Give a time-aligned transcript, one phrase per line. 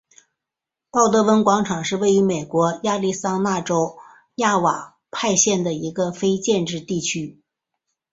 [0.89, 3.99] 鲍德温广场是位于美国亚利桑那州
[4.33, 7.39] 亚瓦派县的一个非建制地区。